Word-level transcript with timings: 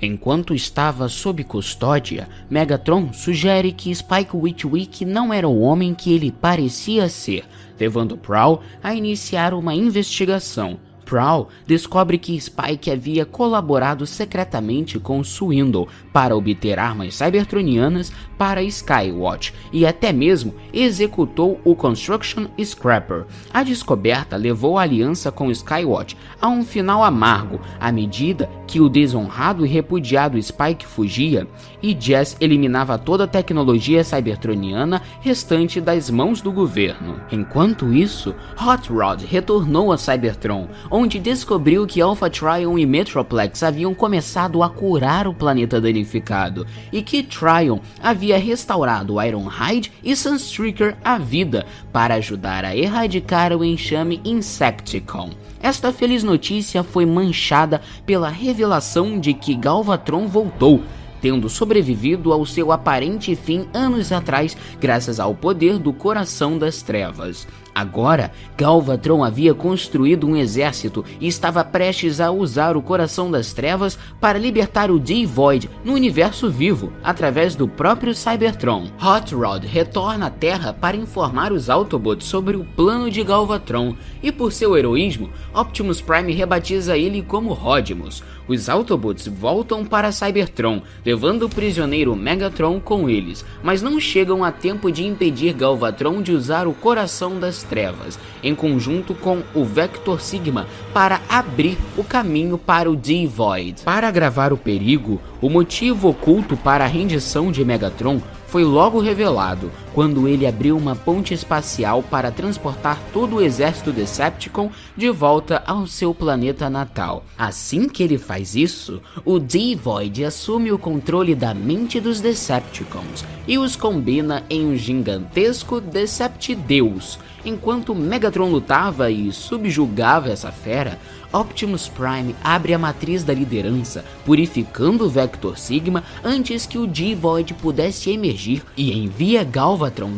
Enquanto 0.00 0.54
estava 0.54 1.08
sob 1.08 1.42
custódia, 1.42 2.28
Megatron 2.50 3.12
sugere 3.14 3.72
que 3.72 3.94
Spike 3.94 4.36
Witwick 4.36 5.04
não 5.06 5.32
era 5.32 5.48
o 5.48 5.60
homem 5.60 5.94
que 5.94 6.12
ele 6.12 6.30
parecia 6.30 7.08
ser, 7.08 7.44
levando 7.80 8.16
Prowl 8.16 8.60
a 8.82 8.94
iniciar 8.94 9.54
uma 9.54 9.74
investigação. 9.74 10.78
Prowl 11.06 11.48
descobre 11.66 12.18
que 12.18 12.38
Spike 12.38 12.90
havia 12.90 13.24
colaborado 13.24 14.04
secretamente 14.06 14.98
com 14.98 15.22
Swindle 15.22 15.88
para 16.12 16.36
obter 16.36 16.78
armas 16.78 17.14
cybertronianas 17.14 18.12
para 18.36 18.62
Skywatch 18.62 19.54
e 19.72 19.86
até 19.86 20.12
mesmo 20.12 20.54
executou 20.72 21.60
o 21.64 21.74
Construction 21.74 22.46
Scrapper. 22.62 23.24
A 23.54 23.62
descoberta 23.62 24.36
levou 24.36 24.76
a 24.76 24.82
aliança 24.82 25.30
com 25.30 25.50
Skywatch 25.50 26.16
a 26.40 26.48
um 26.48 26.64
final 26.64 27.02
amargo 27.02 27.60
à 27.80 27.90
medida 27.92 28.50
que 28.66 28.80
o 28.80 28.88
desonrado 28.88 29.64
e 29.64 29.68
repudiado 29.68 30.42
Spike 30.42 30.84
fugia 30.84 31.46
e 31.82 31.96
Jess 31.98 32.36
eliminava 32.40 32.98
toda 32.98 33.24
a 33.24 33.28
tecnologia 33.28 34.02
cybertroniana 34.02 35.00
restante 35.20 35.80
das 35.80 36.10
mãos 36.10 36.42
do 36.42 36.50
governo. 36.50 37.20
Enquanto 37.30 37.92
isso, 37.92 38.34
Hot 38.60 38.90
Rod 38.90 39.22
retornou 39.22 39.92
a 39.92 39.98
Cybertron, 39.98 40.68
onde 40.96 41.18
descobriu 41.18 41.86
que 41.86 42.00
Alpha 42.00 42.30
Trion 42.30 42.78
e 42.78 42.86
Metroplex 42.86 43.62
haviam 43.62 43.94
começado 43.94 44.62
a 44.62 44.70
curar 44.70 45.28
o 45.28 45.34
planeta 45.34 45.78
danificado 45.78 46.66
e 46.90 47.02
que 47.02 47.22
Trion 47.22 47.80
havia 48.02 48.38
restaurado 48.38 49.22
Ironhide 49.22 49.92
e 50.02 50.16
Sunstreaker 50.16 50.96
à 51.04 51.18
vida 51.18 51.66
para 51.92 52.14
ajudar 52.14 52.64
a 52.64 52.74
erradicar 52.74 53.52
o 53.52 53.62
enxame 53.62 54.22
Insecticon. 54.24 55.32
Esta 55.62 55.92
feliz 55.92 56.24
notícia 56.24 56.82
foi 56.82 57.04
manchada 57.04 57.82
pela 58.06 58.30
revelação 58.30 59.20
de 59.20 59.34
que 59.34 59.54
Galvatron 59.54 60.26
voltou, 60.26 60.82
tendo 61.20 61.50
sobrevivido 61.50 62.32
ao 62.32 62.46
seu 62.46 62.72
aparente 62.72 63.36
fim 63.36 63.68
anos 63.74 64.12
atrás 64.12 64.56
graças 64.80 65.20
ao 65.20 65.34
poder 65.34 65.78
do 65.78 65.92
Coração 65.92 66.56
das 66.56 66.80
Trevas. 66.80 67.46
Agora, 67.76 68.32
Galvatron 68.56 69.22
havia 69.22 69.52
construído 69.52 70.26
um 70.26 70.34
exército 70.34 71.04
e 71.20 71.28
estava 71.28 71.62
prestes 71.62 72.22
a 72.22 72.30
usar 72.30 72.74
o 72.74 72.80
Coração 72.80 73.30
das 73.30 73.52
Trevas 73.52 73.98
para 74.18 74.38
libertar 74.38 74.90
o 74.90 74.98
D-Void 74.98 75.68
no 75.84 75.92
universo 75.92 76.50
vivo, 76.50 76.90
através 77.04 77.54
do 77.54 77.68
próprio 77.68 78.14
Cybertron. 78.14 78.86
Hot 78.98 79.34
Rod 79.34 79.64
retorna 79.64 80.28
à 80.28 80.30
Terra 80.30 80.72
para 80.72 80.96
informar 80.96 81.52
os 81.52 81.68
Autobots 81.68 82.26
sobre 82.26 82.56
o 82.56 82.64
plano 82.64 83.10
de 83.10 83.22
Galvatron, 83.22 83.94
e 84.22 84.32
por 84.32 84.52
seu 84.52 84.74
heroísmo, 84.74 85.28
Optimus 85.52 86.00
Prime 86.00 86.32
rebatiza 86.32 86.96
ele 86.96 87.20
como 87.20 87.52
Rodimus. 87.52 88.24
Os 88.48 88.68
Autobots 88.70 89.26
voltam 89.26 89.84
para 89.84 90.12
Cybertron, 90.12 90.80
levando 91.04 91.42
o 91.42 91.48
prisioneiro 91.48 92.14
Megatron 92.16 92.80
com 92.80 93.10
eles, 93.10 93.44
mas 93.62 93.82
não 93.82 94.00
chegam 94.00 94.42
a 94.42 94.52
tempo 94.52 94.90
de 94.90 95.04
impedir 95.04 95.52
Galvatron 95.52 96.22
de 96.22 96.32
usar 96.32 96.66
o 96.66 96.72
Coração 96.72 97.38
das 97.40 97.65
Trevas, 97.68 98.18
em 98.42 98.54
conjunto 98.54 99.14
com 99.14 99.42
o 99.54 99.64
Vector 99.64 100.20
Sigma, 100.20 100.66
para 100.94 101.20
abrir 101.28 101.76
o 101.96 102.04
caminho 102.04 102.56
para 102.56 102.90
o 102.90 102.96
D-Void. 102.96 103.82
Para 103.82 104.08
agravar 104.08 104.52
o 104.52 104.56
perigo, 104.56 105.20
o 105.40 105.50
motivo 105.50 106.08
oculto 106.08 106.56
para 106.56 106.84
a 106.84 106.88
rendição 106.88 107.52
de 107.52 107.64
Megatron 107.64 108.20
foi 108.46 108.64
logo 108.64 109.00
revelado 109.00 109.70
quando 109.96 110.28
ele 110.28 110.46
abriu 110.46 110.76
uma 110.76 110.94
ponte 110.94 111.32
espacial 111.32 112.02
para 112.02 112.30
transportar 112.30 113.00
todo 113.14 113.36
o 113.36 113.40
exército 113.40 113.90
Decepticon 113.90 114.70
de 114.94 115.08
volta 115.08 115.62
ao 115.66 115.86
seu 115.86 116.14
planeta 116.14 116.68
natal. 116.68 117.24
Assim 117.38 117.88
que 117.88 118.02
ele 118.02 118.18
faz 118.18 118.54
isso, 118.54 119.00
o 119.24 119.38
D-Void 119.38 120.22
assume 120.22 120.70
o 120.70 120.78
controle 120.78 121.34
da 121.34 121.54
mente 121.54 121.98
dos 121.98 122.20
Decepticons 122.20 123.24
e 123.48 123.56
os 123.56 123.74
combina 123.74 124.44
em 124.50 124.66
um 124.66 124.76
gigantesco 124.76 125.80
Deceptideus. 125.80 127.18
Enquanto 127.42 127.94
Megatron 127.94 128.50
lutava 128.50 129.10
e 129.10 129.32
subjugava 129.32 130.30
essa 130.30 130.50
fera, 130.50 130.98
Optimus 131.32 131.88
Prime 131.88 132.34
abre 132.42 132.74
a 132.74 132.78
matriz 132.78 133.22
da 133.22 133.32
liderança, 133.32 134.04
purificando 134.24 135.04
o 135.04 135.08
Vector 135.08 135.58
Sigma 135.58 136.02
antes 136.24 136.66
que 136.66 136.78
o 136.78 136.86
D-Void 136.86 137.54
pudesse 137.54 138.10
emergir 138.10 138.64
e 138.76 138.92
envia 138.92 139.44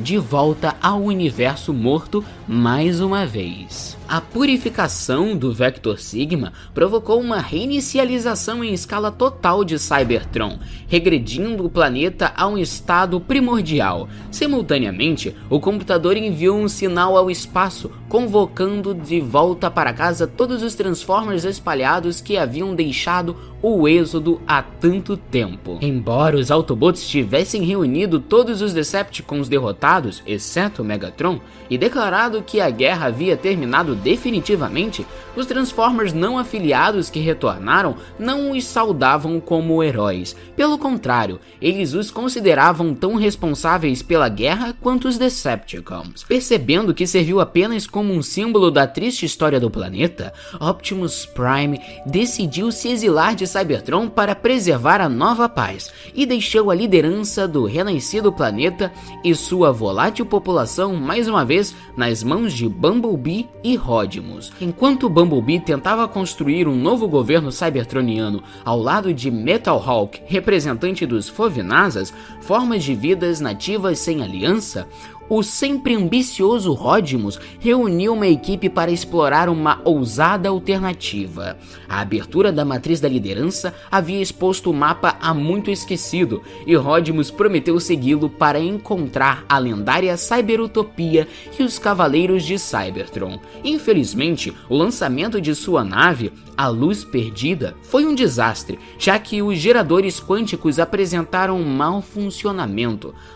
De 0.03 0.17
volta 0.17 0.75
ao 0.81 1.03
universo 1.03 1.75
morto 1.75 2.25
mais 2.47 3.03
uma 3.03 3.27
vez. 3.27 3.99
A 4.09 4.19
purificação 4.19 5.37
do 5.37 5.53
Vector 5.53 6.01
Sigma 6.01 6.55
provocou 6.73 7.21
uma 7.21 7.39
reinicialização 7.41 8.65
em 8.65 8.73
escala 8.73 9.13
total 9.13 9.63
de 9.65 9.79
Cybertron, 9.79 10.59
regredindo 10.87 11.67
o 11.67 11.69
planeta 11.69 12.33
a 12.35 12.47
um 12.47 12.57
estado 12.57 13.21
primordial. 13.21 14.09
Simultaneamente, 14.33 15.37
o 15.51 15.61
computador 15.61 16.17
enviou 16.17 16.59
um 16.59 16.69
sinal 16.69 17.19
ao 17.19 17.31
espaço, 17.31 17.91
convocando 18.09 18.95
de 18.95 19.21
volta 19.21 19.71
para 19.71 19.93
casa 19.93 20.27
todos 20.27 20.63
os 20.63 20.75
Transformers 20.75 21.45
espalhados 21.45 22.21
que 22.21 22.39
haviam 22.39 22.75
deixado 22.75 23.37
o 23.61 23.89
êxodo 23.89 24.41
há 24.47 24.63
tanto 24.63 25.17
tempo. 25.17 25.79
Embora 25.83 26.37
os 26.37 26.51
Autobots 26.51 27.07
tivessem 27.07 27.65
reunido 27.65 28.21
todos 28.21 28.63
os 28.63 28.73
Decepticons 28.73 29.49
derrotados, 29.49 30.23
exceto 30.27 30.85
Megatron, 30.85 31.41
e 31.69 31.77
declarado 31.77 32.43
que 32.43 32.61
a 32.61 32.71
guerra 32.71 33.07
havia 33.07 33.37
terminado 33.37 33.95
definitivamente, 33.97 35.05
os 35.37 35.47
Transformers 35.47 36.13
não 36.13 36.39
afiliados 36.39 37.11
que 37.11 37.19
retornaram 37.19 37.97
não 38.19 38.53
os 38.53 38.65
saudavam 38.65 39.41
como 39.41 39.83
heróis. 39.83 40.37
Pelo 40.57 40.79
contrário, 40.79 41.41
eles 41.61 41.95
os 41.95 42.11
consideravam 42.11 42.95
tão 42.95 43.17
responsáveis 43.17 44.03
pela 44.03 44.29
guerra 44.29 44.75
quanto 44.81 45.09
os 45.09 45.19
Decepticons. 45.19 46.23
Percebendo 46.25 46.95
que 46.95 47.07
serviu 47.07 47.41
apenas 47.41 47.87
como 47.87 47.98
um 48.03 48.23
símbolo 48.23 48.71
da 48.71 48.87
triste 48.87 49.27
história 49.27 49.59
do 49.59 49.71
planeta, 49.71 50.33
Optimus 50.61 51.27
Prime 51.27 51.81
decidiu 52.07 52.71
se 52.71 52.89
exilar 52.89 53.35
de 53.35 53.47
Cybertron 53.47 54.09
para 54.09 54.35
preservar 54.35 55.01
a 55.01 55.09
nova 55.09 55.49
paz 55.49 55.93
e 56.15 56.27
deixou 56.27 56.71
a 56.71 56.75
liderança 56.75 57.47
do 57.49 57.65
renascido 57.65 58.33
planeta 58.33 58.93
e 59.25 59.35
sua 59.35 59.73
volátil 59.73 60.27
população 60.27 60.95
mais 60.95 61.29
uma 61.29 61.45
vez 61.45 61.75
nas 61.97 62.23
mãos 62.23 62.53
de 62.53 62.69
Bumblebee 62.69 63.49
e 63.63 63.77
Rodimus. 63.77 64.53
Enquanto 64.61 65.09
Bumblebee 65.09 65.61
tentava 65.61 66.07
construir 66.07 66.69
um 66.69 66.77
novo 66.77 67.09
governo 67.09 67.51
cybertroniano 67.51 68.43
ao 68.65 68.81
lado 68.81 69.13
de 69.13 69.31
Metal 69.31 69.83
Hawk, 69.85 70.23
representante 70.27 71.07
dos 71.07 71.29
Fovinazas, 71.29 72.13
formas 72.49 72.83
de 72.83 72.95
vidas 72.95 73.41
nativas 73.41 73.99
sem 73.99 74.23
aliança, 74.23 74.89
o 75.29 75.43
sempre 75.43 75.95
ambicioso 75.95 76.73
Rodimus 76.73 77.39
reuniu 77.61 78.15
uma 78.15 78.27
equipe 78.27 78.71
para 78.71 78.91
explorar 78.91 79.51
uma 79.51 79.81
ousada 79.85 80.49
alternativa. 80.49 81.59
A 81.87 82.01
abertura 82.01 82.51
da 82.51 82.65
matriz 82.65 82.99
da 83.01 83.09
liderança 83.09 83.75
havia 83.91 84.23
exposto 84.23 84.71
o 84.71 84.75
mapa 84.75 85.19
há 85.21 85.35
muito 85.35 85.71
esquecido, 85.71 86.43
e 86.67 86.75
Rodimus 86.75 87.31
prometeu 87.31 87.79
segui-lo 87.79 88.31
para 88.31 88.59
encontrar 88.59 89.45
a 89.47 89.59
lendária 89.59 90.17
Cyberutopia 90.17 91.29
e 91.59 91.63
os 91.63 91.79
Cavaleiros 91.79 92.43
de 92.43 92.59
Cybertron. 92.59 93.39
Infelizmente, 93.63 94.55
o 94.67 94.75
lançamento 94.75 95.43
de 95.43 95.55
sua 95.55 95.85
nave, 95.85 96.33
a 96.57 96.69
Luz 96.69 97.05
Perdida, 97.05 97.77
foi 97.83 98.07
um 98.07 98.15
desastre, 98.15 98.79
já 98.99 99.19
que 99.19 99.43
os 99.43 99.59
geradores 99.59 100.19
quânticos 100.19 100.79
apresentaram 100.79 101.59
um 101.59 101.69
mau 101.69 102.01
funcionamento, 102.01 102.38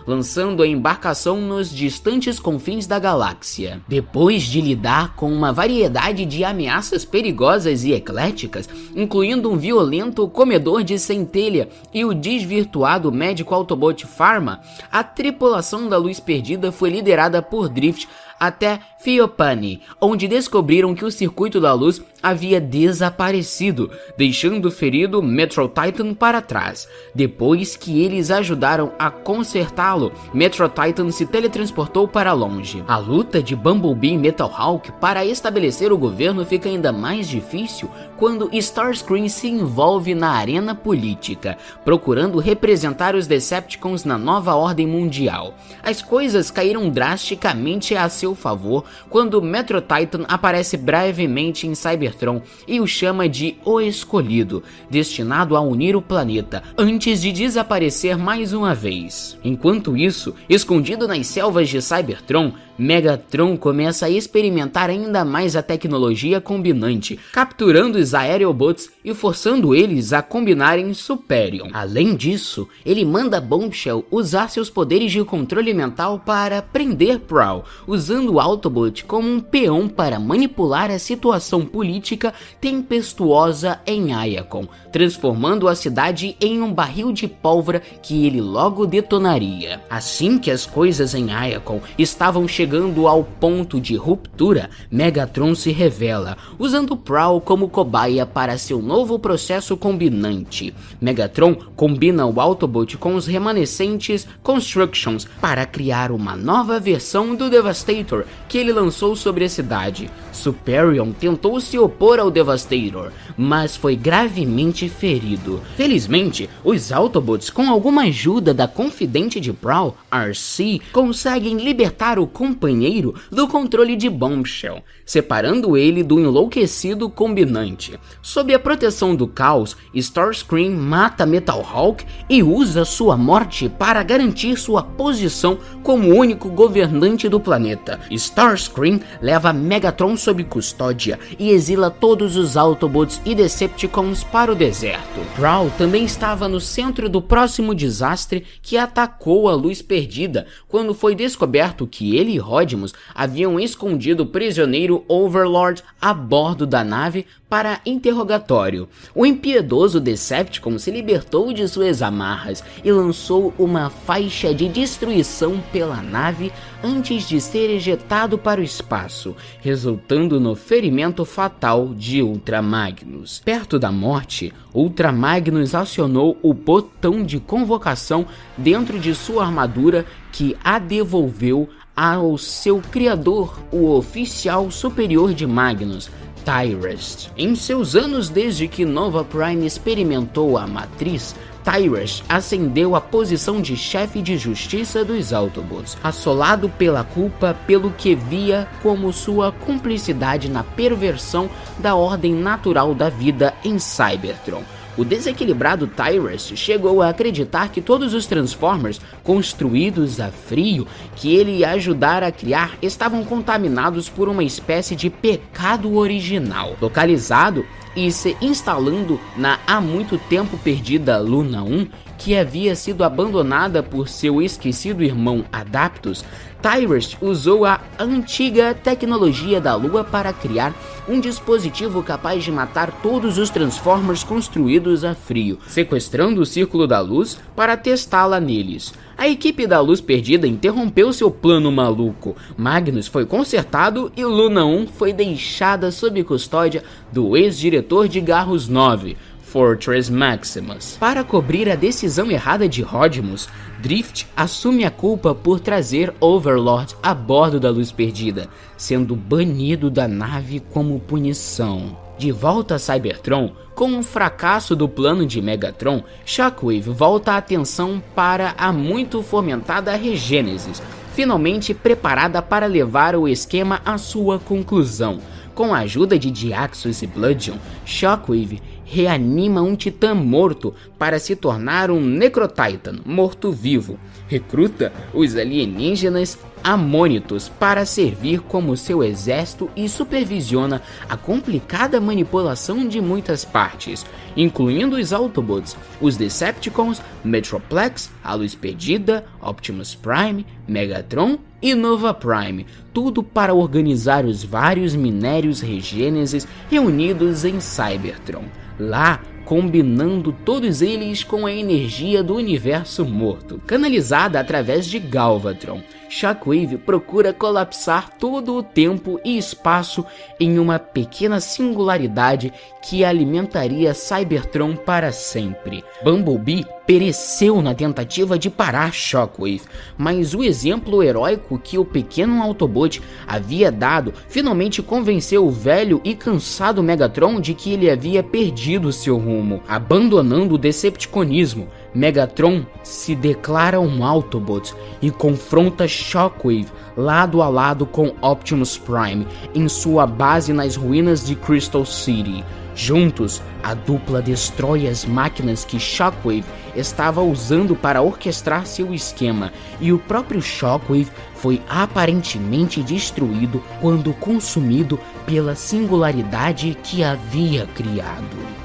lançando 0.07 0.63
a 0.63 0.67
embarcação 0.67 1.41
nos 1.41 1.71
distantes 1.71 2.39
confins 2.39 2.87
da 2.87 2.99
galáxia. 2.99 3.81
Depois 3.89 4.43
de 4.43 4.61
lidar 4.61 5.17
com 5.17 5.33
uma 5.33 5.53
variedade 5.53 6.25
de 6.25 6.45
ameaças 6.45 7.05
perigosas 7.05 7.85
e 7.85 7.93
ecléticas, 7.93 8.69
incluindo 8.95 9.51
um 9.51 9.57
violento 9.57 10.29
comedor 10.29 10.85
de 10.85 10.99
centelha 10.99 11.69
e 11.93 12.05
o 12.05 12.15
desvirtuado 12.15 13.11
médico 13.11 13.55
Autobot 13.55 14.07
Pharma, 14.07 14.61
a 14.91 15.03
tripulação 15.03 15.89
da 15.89 15.97
Luz 15.97 16.21
Perdida 16.21 16.71
foi 16.71 16.91
liderada 16.91 17.43
por 17.43 17.69
Drift 17.69 18.09
até 18.43 18.81
Fiopani, 18.99 19.81
onde 20.01 20.27
descobriram 20.27 20.97
que 20.97 21.05
o 21.05 21.13
circuito 21.13 21.61
da 21.61 21.73
luz 21.73 22.03
havia 22.21 22.61
desaparecido, 22.61 23.91
deixando 24.17 24.67
o 24.67 24.71
ferido 24.71 25.23
Metro 25.23 25.69
Titan 25.69 26.13
para 26.13 26.41
trás. 26.41 26.89
Depois 27.15 27.77
que 27.77 28.03
eles 28.03 28.31
ajudaram 28.33 28.93
a 28.99 29.11
consertá-lo, 29.11 30.13
Metro 30.35 30.69
Titan 30.69 31.11
se 31.13 31.27
teletransportou 31.27 32.09
para 32.09 32.33
longe. 32.33 32.83
A 32.89 32.97
luta 32.99 33.43
de 33.43 33.55
Bumblebee 33.55 34.15
e 34.15 34.19
Metal 34.19 34.53
Hawk 34.53 34.91
para 35.01 35.25
estabelecer 35.25 35.93
o 35.93 35.99
governo 35.99 36.45
fica 36.45 36.69
ainda 36.69 36.93
mais 36.93 37.29
difícil 37.29 37.89
quando 38.17 38.51
Starscream 38.53 39.29
se 39.29 39.49
envolve 39.49 40.15
na 40.15 40.31
arena 40.31 40.75
política, 40.75 41.57
procurando 41.85 42.39
representar 42.39 43.15
os 43.15 43.27
Decepticons 43.29 44.05
na 44.05 44.19
nova 44.19 44.55
ordem 44.55 44.87
mundial. 44.87 45.55
As 45.83 46.03
coisas 46.03 46.51
caíram 46.51 46.91
drasticamente 46.91 47.97
a 47.97 48.09
seu 48.09 48.32
seu 48.33 48.35
favor 48.35 48.85
quando 49.09 49.43
Metro 49.43 49.81
Titan 49.81 50.25
aparece 50.27 50.77
brevemente 50.77 51.67
em 51.67 51.75
Cybertron 51.75 52.43
e 52.67 52.81
o 52.81 52.87
chama 52.87 53.29
de 53.29 53.57
O 53.65 53.81
Escolhido, 53.81 54.63
destinado 54.91 55.57
a 55.57 55.61
unir 55.61 55.95
o 55.95 56.03
planeta, 56.03 56.63
antes 56.77 57.21
de 57.21 57.31
desaparecer 57.33 58.17
mais 58.17 58.53
uma 58.53 58.75
vez. 58.75 59.37
Enquanto 59.45 59.97
isso, 59.97 60.35
escondido 60.49 61.07
nas 61.07 61.27
selvas 61.27 61.69
de 61.69 61.81
Cybertron, 61.81 62.53
Megatron 62.79 63.57
começa 63.57 64.07
a 64.07 64.11
experimentar 64.11 64.89
ainda 64.89 65.25
mais 65.25 65.55
a 65.55 65.63
tecnologia 65.63 66.41
combinante, 66.41 67.19
capturando 67.31 67.99
os 67.99 68.15
Aerobots 68.15 68.89
e 69.05 69.13
forçando 69.13 69.75
eles 69.75 70.13
a 70.13 70.23
combinarem 70.23 70.95
Superion. 70.95 71.69
Além 71.73 72.17
disso, 72.17 72.67
ele 72.85 73.05
manda 73.05 73.41
Bombshell 73.41 74.05
usar 74.11 74.49
seus 74.49 74.71
poderes 74.71 75.13
de 75.13 75.23
controle 75.23 75.75
mental 75.75 76.19
para 76.19 76.63
prender 76.63 77.21
Prowl, 77.21 77.65
usando 77.87 78.33
o 78.33 78.41
Autobot 78.41 79.05
como 79.05 79.29
um 79.29 79.41
peão 79.41 79.89
para 79.89 80.19
manipular 80.19 80.91
a 80.91 80.99
situação 80.99 81.67
política 81.67 82.33
tempestuosa 82.61 83.81
em 83.87 84.13
Iacon, 84.13 84.67
transformando 84.91 85.69
a 85.69 85.75
cidade 85.75 86.37
em 86.41 86.63
um 86.63 86.73
barril 86.73 87.13
de 87.13 87.29
pólvora 87.29 87.81
que 88.03 88.27
ele 88.27 88.41
logo 88.41 88.87
detonaria. 88.87 89.81
Assim 89.91 90.39
que 90.39 90.51
as 90.51 90.65
coisas 90.65 91.15
em 91.15 91.27
Iacon 91.31 91.81
estavam 91.99 92.49
chegando 92.49 92.62
chegando 92.63 93.09
ao 93.09 93.25
ponto 93.25 93.81
de 93.81 93.97
ruptura, 93.97 94.71
Megatron 94.89 95.53
se 95.53 95.73
revela, 95.73 96.37
usando 96.61 96.97
Prowl 96.97 97.41
como 97.41 97.69
cobaia 97.69 98.25
para 98.25 98.57
seu 98.57 98.81
novo 98.81 99.19
processo 99.19 99.77
combinante. 99.77 100.73
Megatron 101.01 101.57
combina 101.75 102.25
o 102.25 102.41
Autobot 102.41 102.97
com 102.99 103.17
os 103.17 103.27
remanescentes 103.27 104.29
Constructions 104.45 105.27
para 105.41 105.67
criar 105.67 106.13
uma 106.13 106.37
nova 106.37 106.79
versão 106.79 107.35
do 107.35 107.51
Devastator 107.51 108.27
que 108.49 108.59
ele 108.59 108.73
lançou 108.73 109.17
sobre 109.17 109.45
a 109.45 109.49
cidade. 109.49 110.09
Superion 110.31 111.11
tentou 111.11 111.61
se 111.61 111.77
opor 111.77 112.21
ao 112.21 112.31
Devastator, 112.31 113.11
mas 113.37 113.75
foi 113.75 113.97
gravemente 113.97 114.89
ferido. 114.89 115.61
Felizmente, 115.77 116.49
os 116.65 116.93
Autobots, 116.93 117.51
com 117.51 117.69
alguma 117.69 118.03
ajuda 118.03 118.55
da 118.55 118.69
confidente 118.69 119.41
de 119.41 119.53
Prowl, 119.53 119.97
RC, 120.13 120.81
conseguem 120.93 121.57
libertar 121.57 122.21
o 122.21 122.27
companheiro 122.53 123.15
do 123.31 123.49
controle 123.49 123.97
de 123.97 124.11
Bombshell, 124.11 124.83
separando 125.07 125.75
ele 125.75 126.03
do 126.03 126.21
enlouquecido 126.21 127.09
combinante. 127.09 127.99
Sob 128.21 128.53
a 128.53 128.59
proteção 128.59 129.17
do 129.17 129.27
caos, 129.27 129.75
Starscream 129.95 130.73
mata 130.73 131.25
Metal 131.25 131.67
Hawk 131.67 132.05
e 132.29 132.43
usa 132.43 132.85
sua 132.85 133.17
morte 133.17 133.71
para 133.71 134.03
garantir 134.03 134.59
sua 134.59 134.83
posição 134.83 135.59
como 135.83 136.15
único 136.15 136.51
governante 136.51 137.27
do 137.29 137.41
planeta. 137.41 137.99
Starscream 138.11 139.01
leva 139.23 139.53
Megatron 139.53 140.17
sob 140.17 140.45
custódia 140.45 141.19
e 141.39 141.51
exila 141.51 141.91
todos 141.91 142.37
os 142.37 142.57
Autobots 142.57 143.21
e 143.25 143.35
Decepticons 143.35 144.23
para 144.25 144.53
o 144.53 144.55
deserto. 144.55 145.21
Prowl 145.35 145.71
também 145.79 146.05
estava 146.05 146.49
no 146.49 146.61
centro 146.61 147.09
do 147.09 147.23
próximo 147.23 147.75
desastre 147.75 148.45
que 148.61 148.77
atacou 148.77 149.49
a 149.49 149.55
Luz 149.55 149.81
Perdida 149.81 150.47
quando 150.69 150.93
foi 150.93 151.15
descoberto 151.15 151.87
que 151.87 152.17
ele 152.17 152.42
Rodimus 152.43 152.93
haviam 153.15 153.59
escondido 153.59 154.25
o 154.25 154.27
prisioneiro 154.27 155.05
Overlord 155.09 155.83
a 156.01 156.13
bordo 156.13 156.67
da 156.67 156.85
nave 156.85 157.27
para 157.49 157.81
interrogatório. 157.85 158.89
O 159.15 159.27
impiedoso 159.27 160.01
Decepticon 160.01 160.79
se 160.79 160.91
libertou 160.91 161.53
de 161.53 161.69
suas 161.69 162.01
amarras 162.01 162.65
e 162.83 162.91
lançou 162.91 163.53
uma 163.59 163.91
faixa 163.91 164.55
de 164.55 164.69
destruição 164.69 165.63
pela 165.71 166.03
nave 166.03 166.51
antes 166.83 167.29
de 167.29 167.41
ser 167.41 167.71
ejetado 167.71 168.39
para 168.39 168.61
o 168.61 168.65
espaço, 168.65 169.37
resultando 169.61 170.41
no 170.41 170.55
ferimento 170.55 171.25
fatal 171.25 171.93
de 171.95 172.23
Ultra 172.23 172.63
Magnus. 172.63 173.41
Perto 173.45 173.79
da 173.79 173.93
morte, 173.93 174.53
Ultra 174.75 175.13
Magnus 175.13 175.75
acionou 175.75 176.39
o 176.43 176.55
botão 176.55 177.23
de 177.23 177.39
convocação 177.39 178.27
dentro 178.57 178.99
de 178.99 179.15
sua 179.15 179.45
armadura 179.45 180.07
que 180.33 180.57
a 180.65 180.79
devolveu 180.79 181.69
ao 181.97 182.37
seu 182.39 182.81
criador, 182.81 183.59
o 183.71 183.95
oficial 183.95 184.71
superior 184.71 185.35
de 185.35 185.47
Magnus, 185.47 186.11
Tyrest. 186.45 187.31
Em 187.37 187.55
seus 187.55 187.95
anos 187.95 188.29
desde 188.29 188.67
que 188.67 188.85
Nova 188.85 189.25
Prime 189.25 189.65
experimentou 189.65 190.59
a 190.59 190.67
Matriz, 190.67 191.35
Tyrus 191.63 192.25
ascendeu 192.29 192.97
à 192.97 193.01
posição 193.01 193.61
de 193.61 193.77
chefe 193.77 194.21
de 194.21 194.37
justiça 194.37 195.05
dos 195.05 195.33
Autobots, 195.33 195.97
assolado 196.03 196.69
pela 196.69 197.05
culpa 197.05 197.57
pelo 197.67 197.93
que 197.93 198.15
via 198.15 198.69
como 198.83 199.13
sua 199.13 199.53
cumplicidade 199.53 200.49
na 200.49 200.65
perversão 200.65 201.49
da 201.79 201.95
ordem 201.95 202.35
natural 202.35 202.95
da 202.95 203.09
vida 203.09 203.55
em 203.65 203.79
Cybertron. 203.79 204.63
O 204.97 205.05
desequilibrado 205.05 205.87
Tyrus 205.87 206.53
chegou 206.55 207.01
a 207.01 207.09
acreditar 207.09 207.71
que 207.71 207.81
todos 207.81 208.13
os 208.13 208.27
Transformers 208.27 209.01
construídos 209.23 210.21
a 210.21 210.31
frio 210.31 210.87
que 211.17 211.35
ele 211.35 211.65
ajudara 211.65 212.27
a 212.27 212.33
criar 212.33 212.77
estavam 212.83 213.25
contaminados 213.25 214.11
por 214.11 214.29
uma 214.29 214.45
espécie 214.45 214.95
de 214.95 215.09
pecado 215.09 215.97
original. 215.97 216.77
Localizado 216.81 217.65
e 217.95 218.11
se 218.11 218.37
instalando 218.41 219.21
na 219.37 219.59
há 219.67 219.81
muito 219.81 220.19
tempo 220.19 220.57
perdida 220.59 221.19
Luna 221.19 221.63
1, 221.63 221.89
que 222.19 222.37
havia 222.37 222.77
sido 222.77 223.03
abandonada 223.03 223.83
por 223.83 224.09
seu 224.09 224.41
esquecido 224.41 225.03
irmão 225.03 225.45
Adaptus, 225.53 226.25
Tyrus 226.63 227.17
usou 227.21 227.67
a 227.67 227.81
antiga 227.99 228.73
tecnologia 228.73 229.61
da 229.61 229.75
Lua 229.75 230.05
para 230.05 230.33
criar 230.33 230.73
um 231.09 231.19
dispositivo 231.19 232.01
capaz 232.05 232.45
de 232.45 232.53
matar 232.53 233.01
todos 233.03 233.37
os 233.37 233.51
Transformers 233.51 234.23
construídos 234.23 235.05
a 235.05 235.13
frio, 235.13 235.59
sequestrando 235.67 236.41
o 236.41 236.47
Círculo 236.47 236.87
da 236.87 237.01
Luz 237.01 237.41
para 237.57 237.77
testá-la 237.77 238.39
neles. 238.39 238.95
A 239.23 239.29
equipe 239.29 239.69
da 239.69 239.79
Luz 239.79 240.01
Perdida 240.01 240.49
interrompeu 240.49 241.13
seu 241.13 241.31
plano 241.31 241.71
maluco. 241.71 242.35
Magnus 242.57 243.07
foi 243.07 243.25
consertado 243.25 244.11
e 244.17 244.25
Luna 244.25 244.65
1 244.65 244.89
foi 244.89 245.13
deixada 245.13 245.93
sob 245.93 246.25
custódia 246.25 246.83
do 247.13 247.37
ex-diretor 247.37 248.09
de 248.09 248.21
Garros 248.21 248.67
9, 248.67 249.17
Fortress 249.41 250.11
Maximus. 250.11 250.97
Para 250.99 251.23
cobrir 251.23 251.71
a 251.71 251.77
decisão 251.77 252.33
errada 252.33 252.69
de 252.69 252.83
Rodimus, 252.83 253.49
Drift 253.81 254.27
assume 254.37 254.85
a 254.85 254.91
culpa 254.91 255.33
por 255.33 255.61
trazer 255.61 256.13
Overlord 256.19 256.97
a 257.01 257.15
bordo 257.15 257.61
da 257.61 257.71
Luz 257.71 257.93
Perdida, 257.93 258.49
sendo 258.77 259.15
banido 259.15 259.89
da 259.89 260.09
nave 260.09 260.59
como 260.59 260.99
punição. 260.99 261.97
De 262.23 262.31
volta 262.31 262.77
a 262.77 262.79
Cybertron, 262.79 263.51
com 263.75 263.99
o 263.99 264.03
fracasso 264.05 264.77
do 264.77 264.89
plano 264.89 265.27
de 265.27 265.43
Megatron, 265.43 266.05
Shockwave 266.25 266.89
volta 266.89 267.33
a 267.33 267.37
atenção 267.37 268.01
para 268.15 268.55
a 268.57 268.73
muito 268.73 269.25
fomentada 269.25 269.97
Regênesis, 269.97 270.81
finalmente 271.17 271.75
preparada 271.75 272.41
para 272.41 272.67
levar 272.67 273.17
o 273.17 273.27
esquema 273.27 273.83
à 273.85 273.99
sua 273.99 274.39
conclusão. 274.39 275.19
Com 275.53 275.75
a 275.75 275.79
ajuda 275.79 276.17
de 276.17 276.31
Diaxos 276.31 277.03
e 277.03 277.09
Bludgeon, 277.09 277.57
Shockwave 277.85 278.63
reanima 278.85 279.61
um 279.61 279.75
titã 279.75 280.15
morto 280.15 280.73
para 280.97 281.19
se 281.19 281.35
tornar 281.35 281.91
um 281.91 282.01
Necrotitan 282.01 283.01
morto-vivo. 283.05 283.99
Recruta 284.29 284.93
os 285.13 285.35
alienígenas 285.35 286.39
amônitos 286.63 287.49
para 287.49 287.85
servir 287.85 288.41
como 288.41 288.77
seu 288.77 289.03
exército 289.03 289.71
e 289.77 289.89
supervisiona 289.89 290.83
a 291.09 291.17
complicada 291.17 292.01
manipulação 292.01 292.87
de 292.87 293.01
muitas 293.01 293.45
partes, 293.45 294.07
incluindo 294.37 294.97
os 294.97 295.13
Autobots, 295.13 295.77
os 296.01 296.17
Decepticons, 296.17 297.03
Metroplex, 297.25 298.11
a 298.23 298.35
Luz 298.35 298.55
Perdida, 298.55 299.25
Optimus 299.41 299.95
Prime, 299.95 300.47
Megatron 300.67 301.39
e 301.61 301.75
Nova 301.75 302.13
Prime, 302.13 302.67
tudo 302.93 303.23
para 303.23 303.55
organizar 303.55 304.25
os 304.25 304.43
vários 304.43 304.95
minérios 304.95 305.61
regênesis 305.61 306.47
reunidos 306.71 307.45
em 307.45 307.61
Cybertron. 307.61 308.45
Lá, 308.79 309.21
combinando 309.45 310.33
todos 310.45 310.83
eles 310.83 311.23
com 311.23 311.47
a 311.47 311.53
energia 311.53 312.23
do 312.23 312.35
universo 312.35 313.05
morto, 313.05 313.61
canalizada 313.67 314.41
através 314.41 314.87
de 314.87 314.99
Galvatron. 314.99 315.83
Shockwave 316.15 316.77
procura 316.77 317.33
colapsar 317.33 318.11
todo 318.19 318.55
o 318.55 318.63
tempo 318.63 319.19
e 319.25 319.39
espaço 319.39 320.05
em 320.39 320.59
uma 320.59 320.79
pequena 320.79 321.41
singularidade 321.41 322.53
que 322.83 323.03
alimentaria 323.03 323.95
Cybertron 323.95 324.77
para 324.77 325.11
sempre. 325.11 325.83
Bumblebee 326.05 326.67
pereceu 326.87 327.63
na 327.63 327.75
tentativa 327.75 328.39
de 328.39 328.51
parar 328.51 328.93
Shockwave, 328.93 329.63
mas 329.97 330.35
o 330.35 330.43
exemplo 330.43 331.03
heróico 331.03 331.59
que 331.59 331.79
o 331.79 331.85
pequeno 331.85 332.43
Autobot 332.43 333.01
havia 333.27 333.73
dado 333.73 334.13
finalmente 334.29 334.83
convenceu 334.83 335.47
o 335.47 335.51
velho 335.51 335.99
e 336.05 336.15
cansado 336.15 336.83
Megatron 336.83 337.41
de 337.41 337.55
que 337.55 337.73
ele 337.73 337.91
havia 337.91 338.23
perdido 338.23 338.93
seu 338.93 339.17
rumo 339.17 339.63
abandonando 339.67 340.57
o 340.57 340.59
Decepticonismo. 340.59 341.69
Megatron 341.95 342.65
se 342.83 343.15
declara 343.15 343.81
um 343.81 344.05
Autobot 344.05 344.75
e 345.01 345.11
confronta 345.11 345.87
Shockwave 346.03 346.67
lado 346.97 347.41
a 347.41 347.49
lado 347.49 347.87
com 347.87 348.13
Optimus 348.21 348.77
Prime 348.77 349.27
em 349.55 349.69
sua 349.69 350.07
base 350.07 350.53
nas 350.53 350.77
ruínas 350.77 351.25
de 351.25 351.35
Crystal 351.35 351.87
City. 351.87 352.45
Juntos, 352.75 353.43
a 353.63 353.75
dupla 353.75 354.23
destrói 354.23 354.89
as 354.89 355.05
máquinas 355.05 355.65
que 355.65 355.79
Shockwave 355.79 356.45
estava 356.75 357.23
usando 357.23 357.77
para 357.77 358.03
orquestrar 358.03 358.67
seu 358.67 358.95
esquema, 358.95 359.53
e 359.79 359.93
o 359.93 359.99
próprio 359.99 360.41
Shockwave 360.41 361.11
foi 361.35 361.61
aparentemente 361.69 362.83
destruído 362.83 363.63
quando 363.81 364.15
consumido 364.15 364.99
pela 365.27 365.55
singularidade 365.55 366.77
que 366.83 367.05
havia 367.05 367.67
criado. 367.75 368.62